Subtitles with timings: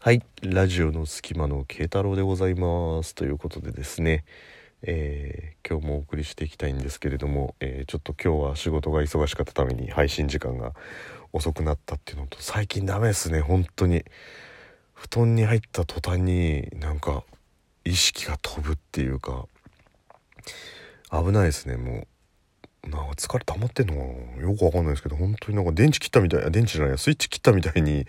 [0.00, 3.16] はい、ラジオの隙間の慶太郎でございます。
[3.16, 4.24] ということでですね、
[4.82, 10.72] えー今日もお送りしていきたいんですけれども、えーちょっと今日は仕事が忙しかったために配信時間が
[11.32, 14.04] 遅くなったっていうのと、最近ダメですね、本当に。
[14.94, 17.24] 布団に入った途端になんか
[17.84, 19.46] 意識が飛ぶっていうか、
[21.10, 22.06] 危ないですね、も
[22.84, 22.88] う。
[22.88, 24.00] なんか疲れ溜まってんのか
[24.36, 28.06] なよくわかんないですけど本当になんか電池切ったみたいあ電池じゃないやスイッチ切ったみたいに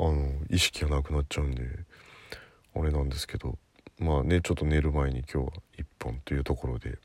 [0.00, 1.62] あの意識がなくなっちゃうんで
[2.74, 3.58] あれなんですけど
[3.98, 6.98] まあねちょっと寝る前に今日は1本というところで、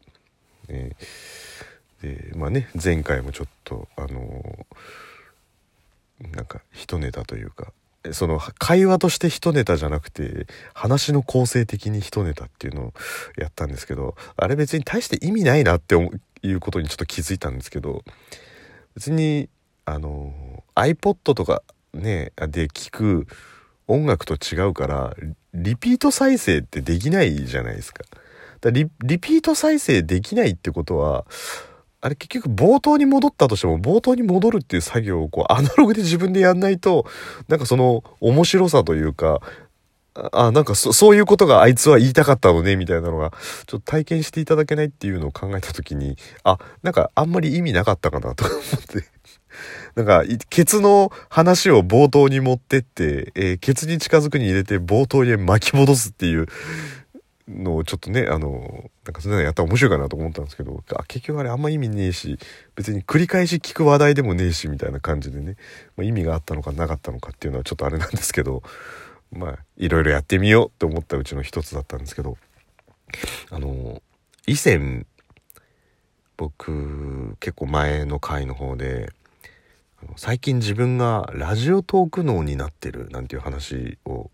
[0.69, 0.91] え
[2.01, 4.65] でまあね前回もちょっとあの
[6.31, 7.73] なんか一ネタというか
[8.13, 12.93] その会話として一ネタじゃなくて話の構成的に一ネタっていうのを
[13.37, 16.11] やったんですけどあれ別に大して意味ないなって思
[16.43, 18.03] いうことにちょっと気づいたんですけど
[18.93, 19.49] 別に
[19.83, 21.63] あの iPod とか
[21.95, 23.27] ねで聞く
[23.87, 25.15] 音楽と違うから
[25.53, 28.03] リピート再生ってできないじゃないですか。
[28.61, 31.25] だリリピート再生できないってことは
[32.01, 37.05] あれ結局冒頭に戻ったとしても冒頭に戻るっていう作業をこうアナログで自分でやんないと
[37.47, 39.41] なんかその面白さというか
[40.31, 43.31] あなんかそそういうことがあいつは言いたかったのねみたいなのが
[43.65, 48.59] ちょっと体験していただけないっていうのを考えた時にあなんかあんまり意味なかったかなと思っ
[49.01, 49.14] て
[49.95, 56.47] なんかケツの話を冒頭に持ってって、えーケツに近づくに入れて冒頭に巻き戻すっていう
[57.47, 62.39] のをちょっとねあのなんかそんなのやったら面白いかなと思ったんですけどあ結局あれあんま意味ねえし
[62.75, 65.55] 別に繰り返し聞く話題でもねえしみたいな感じでね、
[65.95, 68.63] まあ、意味があったのかなかったのかっていうのはちょっとあれなんですけど
[69.31, 72.37] まあいろいろやってみようって思ったうちの一つだったんですけど
[73.51, 74.01] あの
[74.47, 75.05] 以前
[76.37, 79.11] 僕結構前の回の方で
[80.17, 84.29] 最近自分がラジオトーク脳になってるなんていう話を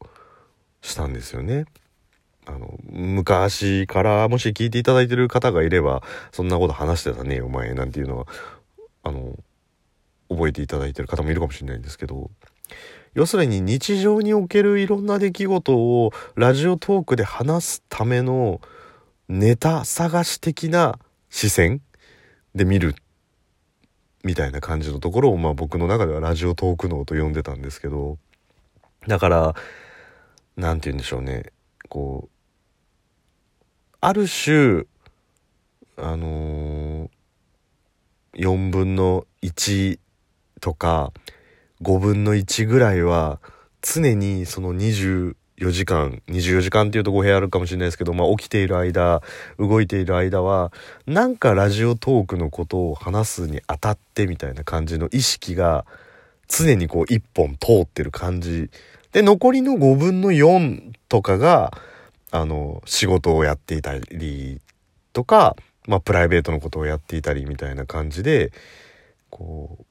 [0.82, 1.66] したんですよね。
[2.46, 6.02] あの昔からもし聞いていただいてる方がいれば
[6.32, 8.26] そんなこと話してたねお前なんていうのは
[9.04, 9.38] あの
[10.30, 12.32] 覚えていただいてる方もいるかもしれないんですけど
[13.14, 18.60] 要するに日常におけるいろんな出来事をラジオトークで話すための
[19.30, 20.98] ネタ探し的な
[21.30, 21.82] 視線
[22.56, 22.96] で見る
[24.24, 28.18] みたいな感じのところを、まあ、僕の中ではラジオトーク脳と呼んでたんですけど
[29.08, 29.56] だから
[30.56, 31.52] なんて言うんでしょうね。
[31.90, 32.30] こう
[34.00, 34.84] ある種
[35.98, 40.00] あのー、4分の1
[40.60, 41.12] とか
[41.82, 43.40] 5分の1ぐらいは
[43.82, 44.74] 常にその
[45.62, 49.22] 24時間24時間っていうと語弊あるかもしれないですけど、まあ、起きている間
[49.60, 50.72] 動いている間は
[51.06, 55.86] なんかラジオトークのことを話すにあたってみたいな感じの意識が
[56.48, 58.70] 常にこう一本通ってる感じ。
[59.14, 61.72] で残りの5分の4とかが
[62.32, 64.62] あの仕事をやっていたり
[65.12, 65.56] とか、
[65.86, 68.52] まあ、プライベートのことをやっていたりみたいな感じで
[69.30, 69.86] こう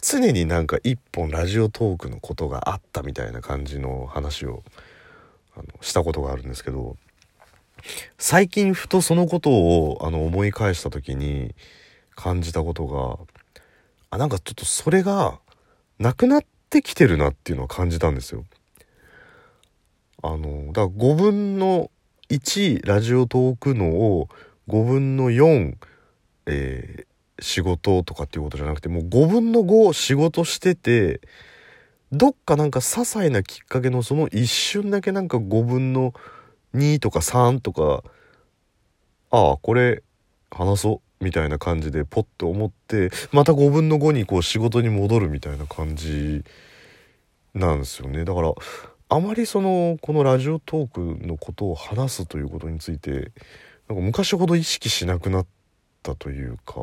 [0.00, 4.62] 常になんか一本ラジオトークのことがあったみたいな感じの話を
[5.56, 6.96] あのしたことがあるんですけど
[8.18, 11.54] 最近ふとそのことをあの思い返した時に
[12.14, 13.18] 感じたことが
[14.10, 15.38] あなんかちょっとそれが
[15.98, 18.44] なくなってきてるなっていうのを感じたんですよ。
[20.22, 21.90] あのだから5分の
[22.28, 24.28] 1ラジオトークのを
[24.68, 25.76] 5分の4、
[26.46, 31.20] えー仕事とかっていうことじゃなくてもう5分の5仕事してて
[32.12, 36.12] どっかなんか些細なきっかけのその一瞬だけなんか5分の
[36.74, 38.04] 2とか3とか
[39.30, 40.02] ああこれ
[40.50, 46.44] 話そうみたいな感じでポッと思ってまた5分の5にこう仕事に戻るみたいな感じ
[47.54, 48.24] なんですよね。
[48.24, 48.52] だから
[49.08, 53.32] あまりそのこのラジオトークのことを話すということについて
[53.88, 55.46] なんか昔ほど意識しなくなっ
[56.02, 56.74] たというか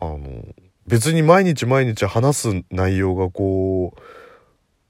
[0.00, 0.44] あの
[0.86, 3.94] 別に毎日毎日話す内容がこ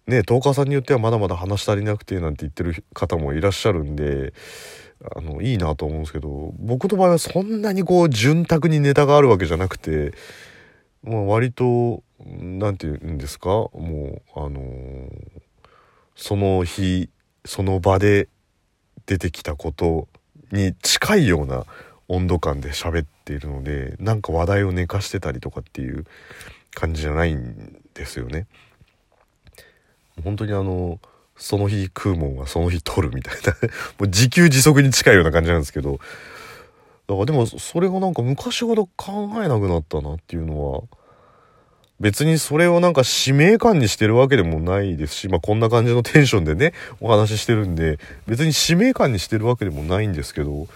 [0.07, 4.35] うねトーカーさんによってはまだまだ話し足りなくてなんて言ってる方もいらっしゃるんで
[5.17, 10.13] あのいいなと思うんですけど僕の場合はそんなにこう潤沢にネタがあるわけじゃなくて、
[11.03, 15.09] まあ、割と何て言うんですかもうあの
[16.17, 17.09] その日
[17.45, 18.29] その場で
[19.07, 20.09] 出てきたこと
[20.53, 21.65] に近いような
[22.09, 26.05] 温度感で喋っっているのでなんか話題を寝かしてたりとかっていう
[26.75, 28.47] 感じじゃないんですよね。
[30.23, 31.01] 本当にあの
[31.37, 33.53] その日食うもんはその日取るみたいな
[33.99, 35.99] もう自給自足に近いような感じなんですけど
[37.09, 40.83] だからでもそれがなんか昔ほど考えなくなったなっていうのは
[42.01, 50.67] 別にそれをなんか使命感にしてるわけでもないですし、まあこんな感じのテンションでね、お話ししてるんで、別に使命感にしてるわけでもないんですけど、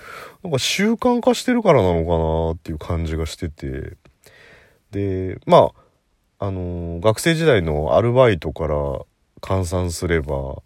[0.42, 3.96] なんか習慣化してるからなのかなっていう感じがしてて、
[4.90, 5.72] で、ま
[6.38, 8.76] あ、あのー、学生時代のアルバイトから
[9.40, 10.62] 換算すれば、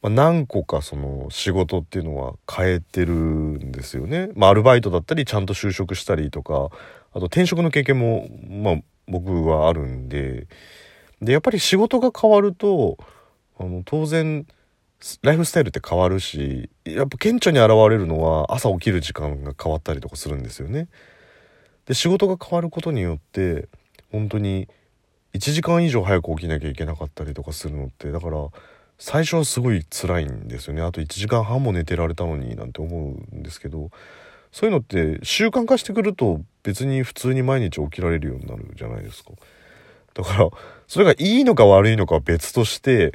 [0.00, 4.30] まあ、何個かその仕事っていうのは変えてるんですよね。
[4.34, 6.70] まあアルバイトだったりちゃんと就職したりとか、
[7.12, 8.76] あと転職の経験も、まあ
[9.12, 10.48] 僕はあるんで、
[11.20, 12.98] で、やっぱり仕事が変わると、
[13.58, 14.46] あの、当然、
[15.22, 20.88] ライフスタイルって変わるし、やっぱ顕著に現れるのは朝起きる時間が変わったりとかするんですよね。
[21.86, 23.68] で、仕事が変わることによって、
[24.10, 24.68] 本当に
[25.34, 28.48] 1時間以上早く起きなきゃいけなかったりとかするのって、だから、
[28.98, 30.82] 最初はすごい辛いんですよね。
[30.82, 33.90] あと1時間半も寝てられたのになんて思うんですけど、
[34.52, 39.30] そういうのって習慣化してくると別に普通に毎日起きられるようになるじゃないですか。
[40.14, 40.50] だから、
[40.86, 43.12] それがいいのか悪いのかは別として、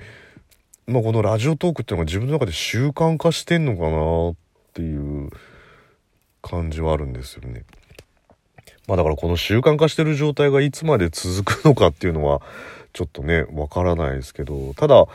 [0.88, 4.36] まあこのラジオトークっていうのが自分の中で習慣化してんのかなっ
[4.74, 5.30] ていう
[6.42, 7.66] 感じはあるんですよね。
[8.88, 12.42] まあだからこの習慣化してる状態がいつまで続くのかっていうのは
[12.94, 15.08] ちょっとね、わからないですけど、ただ、う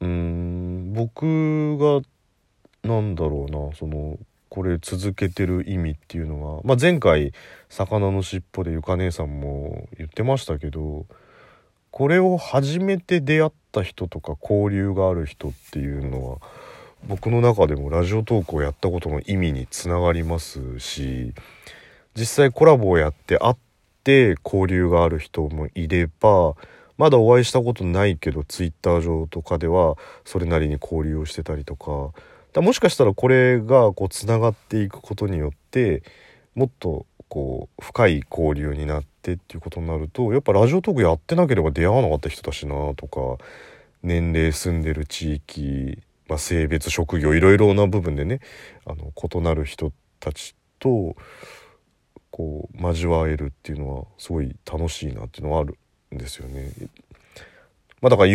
[0.00, 2.00] ーん、僕が、
[2.82, 4.18] なんだろうな、その、
[4.56, 7.34] これ続けてる意味っていうのは、まあ、前回
[7.68, 11.04] 「魚のしっぽ」でゆか姉さんも言ってましたけど
[11.90, 16.38] これを初めて出会った人とか交流がある人っていうのは
[17.06, 21.34] 僕の中でもラジオトークをやったことの意味につながりますし
[22.14, 23.56] 実際コラボをやって会っ
[24.04, 26.54] て交流がある人もいれば
[26.96, 32.14] まだお会いしたことないけどツイッター上とかではそれなりに交流をしてたりとか
[32.56, 36.02] だもしかしたらこれがこうつながっていくことによって
[36.54, 43.44] もっとこう深い交流になってっていうことになるとやっぱラジオトークやってなければ出会わなかった人だしなとか
[44.02, 45.98] 年齢住んでる地域、
[46.28, 48.40] まあ、性別職業いろいろな部分でね
[48.86, 51.14] あの異なる人たちと
[52.30, 55.76] こう交わえるっていうのはすごい楽しいなっていうのはある
[56.14, 56.72] んですよね。
[58.00, 58.28] まあ、だから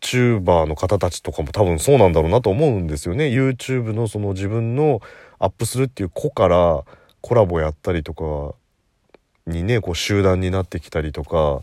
[0.00, 3.26] YouTuber の方たちとかも多分そうなんだろうなと思うんですよね。
[3.26, 5.00] YouTube のその自分の
[5.38, 6.84] アップするっていう子から
[7.20, 8.54] コラボやったりとか
[9.50, 11.60] にね、こう集団になってきたりとかっ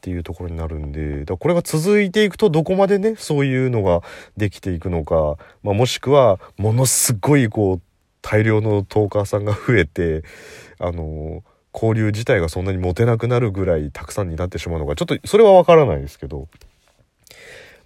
[0.00, 4.02] ていうところになるんで、だこれが続いていくとどこまでね、そういうのが
[4.36, 7.80] できていくのか、まあ、もしくはものすごいこう
[8.22, 10.22] 大量のトーカーさんが増えて、
[10.78, 11.42] あの
[11.74, 16.48] 交流自体がそんなに持てなくなるぐらいたくさんになってしまうのか、ちょっとそれはわからないですけど。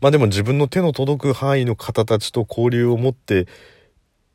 [0.01, 3.47] まあでも自分の手の届く範囲の方たちと交流を持って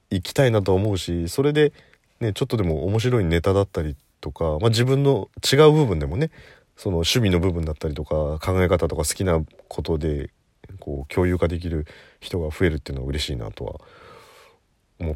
[0.09, 1.73] いきたいなと思うしそれで
[2.19, 6.31] ねちょっとでも面白いネタだったりとか、まあ、自分の違う部分でもね
[6.77, 10.31] その趣味の部分だったりとか考え方とか好きなことで
[10.79, 11.85] こう共有化できる
[12.19, 13.81] 人が増えるっていうのは嬉しいなとは
[14.99, 15.15] 思っ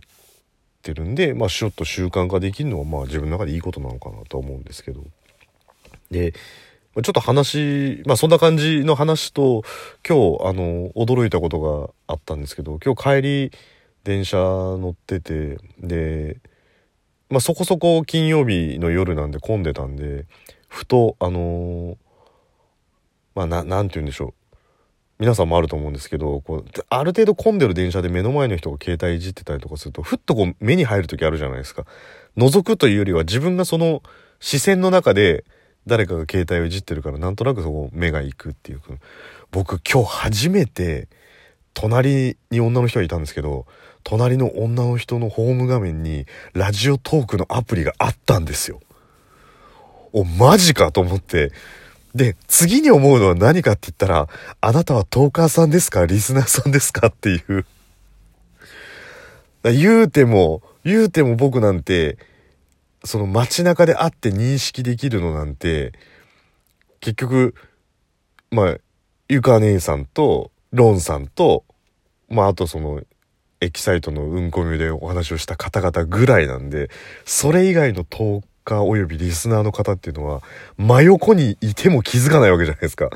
[0.81, 5.03] てるんでまあちょっと習慣化できるのはまあ自分の中でいいことなのかなとは思うんですけど。
[6.11, 6.33] で
[7.03, 9.63] ちょっと話、まあそんな感じの話と、
[10.07, 13.51] 今日、あの、驚いたことがあったんですけど、今日帰り、
[14.05, 16.37] 電車乗ってて、で、
[17.29, 20.25] まあそこそこ金曜日の夜なんで混んでたんで、
[20.69, 21.97] ふと、あの
[23.33, 24.33] まあな、なんて言うんでしょう。
[25.17, 31.85] 皆さんもあると思うんですけど、こう、ある程度混んでる電車で目の前の人が携帯いじってたりとかすると、ふっとこう目に入る時あるじゃないですか。
[32.37, 34.01] 覗くというよりは自分がその
[34.39, 35.45] 視線の中で、
[35.87, 38.81] 誰かが携帯をいじってるからなんとなくそこ目が行くっていう
[39.51, 41.07] 僕今日初めて
[41.73, 43.65] 隣に女の人がいたんですけど
[44.03, 48.79] 隣の女の人のホーム画面にラジオトークのアプリがあったんですよ。
[50.13, 51.51] お、マジかと思って。
[52.13, 54.29] で、次に思うのは何かって言ったら、
[54.61, 56.05] あなたはトーカーさんですか？
[56.05, 57.07] リスナーさんですか？
[57.07, 57.65] っていう。
[59.63, 62.17] 言うても、言うても僕なんて、
[63.05, 65.93] その街中で会って認識できるのなんて、
[66.99, 67.55] 結局、
[68.51, 68.77] まあ、
[69.29, 71.63] ゆか姉さんと、ロンさんと、
[72.29, 73.01] まあ、あとその、
[73.61, 76.89] エキサイトのうんこみでお話をした方々ぐらいなんで、
[77.25, 80.41] それ以外のトーカー及びリスナーの方っていうのは、
[80.77, 83.09] 真横にいても気づかないわけじゃないですか。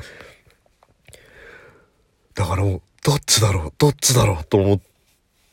[2.34, 4.80] だからもう、どっちだろうどっちだろうと思っ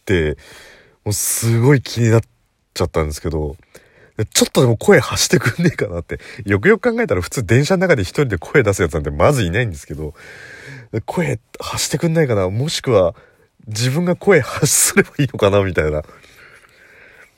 [0.06, 0.38] て、
[1.04, 2.22] もうすごい気になっ
[2.74, 3.58] ちゃったんですけど、
[4.26, 6.20] ちょっとでも声発してくんねえかなって。
[6.46, 10.14] よくよく考えたら普通電車の中で一人で声出すやつなんてまずいないんですけど、
[11.06, 13.14] 声発してくんないかなもしくは
[13.68, 16.04] 自分が声発すればいいのかなみたいな。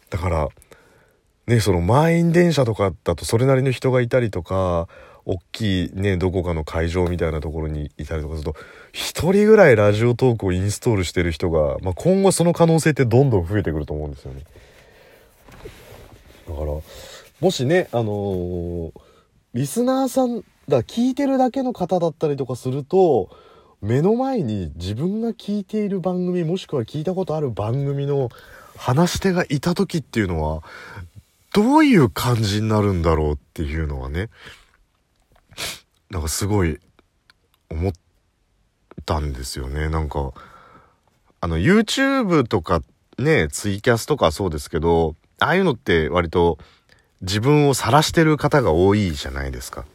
[0.09, 0.47] だから、
[1.47, 4.87] ね、その満員電車とかだとそれなりの人がいたりとか、
[5.25, 8.59] 大きいね、どこかの会場みたいなところにいたりとかすると、
[8.91, 14.41] 一人ぐらいラジオトークをインストールしてる人が、まあ、今後その可能性ってどんどん増えてくると思うんですよね。
[16.49, 16.73] だから、
[17.39, 18.91] もしね、あのー、
[19.53, 23.29] リスナーさん、だ聞いてるだけの方だったりとかすると、
[23.81, 28.29] 目の前に自分が聞いている番組もしくは聞いたことある番組の
[28.75, 30.63] 話し手がいた時っていうのは
[31.53, 34.29] どういう感じになるんだろうっていうのはね
[36.09, 36.79] なんかすごい
[37.69, 37.93] 思っ
[39.05, 39.89] たんですよね。
[39.89, 40.33] なんか
[41.39, 42.81] あの YouTube とか
[43.17, 46.57] ねツイキャスとかそうですけどああいうのって割と
[47.21, 49.85] 自分を晒してる方が多いじゃないですか。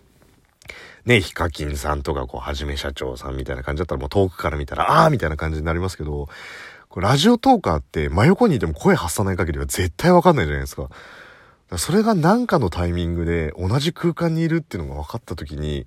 [1.05, 6.29] ね、ヒカキンさんとか、こう、はじめ社長さんみたいな感じだったら、もう遠くから見たら、あーみたいな感じになりますけど、
[6.97, 10.89] ラジオトーカーって真横にいても声発さない限りは絶対わかんないじゃないですか。
[11.77, 15.87] それが何かのタイミングで同じ空間にいるっていうのが分かった時に、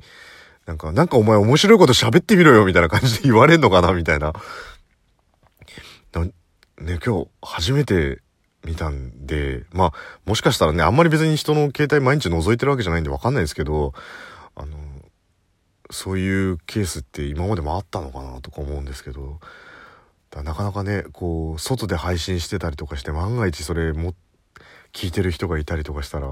[0.66, 4.20] なんか、なんかお前面白いこと喋ってみろよみたいな感じで言われんのかなみたい。
[4.20, 4.34] な
[6.80, 8.20] ね、今日初めて
[8.68, 9.94] 見たんで、まあ、
[10.26, 13.94] もしかしたらね、あんまり別に人の携帯毎日覗いてるわけじゃないんでわかんないですけど、
[14.56, 14.78] あの、
[15.90, 19.40] そういうケースって今までもあったのかなとか思うんですけど、
[20.44, 24.14] なかなかね、こう、外で配信してたりとかして、万が一それも、
[24.94, 26.28] 聞いてる人がいたりとかしたら、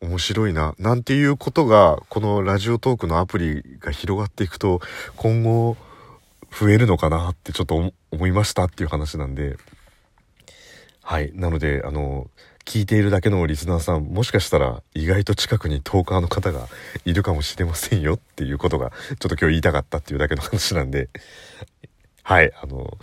[0.00, 4.80] 面白いな、なんていうことが、このラジオトークのアプリが広がっていくと、
[5.16, 5.76] 今後、
[6.50, 9.56] 増えるのかなってちょっと思いましたっていう話なんで、
[11.12, 11.30] はい。
[11.34, 12.30] なので、あの、
[12.64, 16.68] 聞いているだけのリスナーさん、もしかしたら意外と近くにトーカーの方が
[17.04, 21.10] いるかもしれませんよっていうことが、ちょっと今日言いたかったっていうだけの話なんで、
[22.22, 22.96] はい、あの、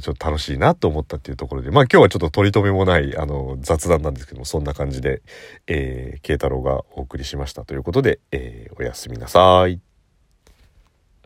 [0.00, 5.22] ちょっと楽しいなと思ったっていうところで、まあ今日はちょっと取り留めもない、あの、雑談なんですけども、そんな感じで、
[5.66, 9.91] えー、慶太郎がお送りしましたということで、えー、おやすみなさい。